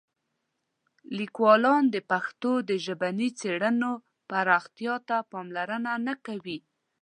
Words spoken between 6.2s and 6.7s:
کوي.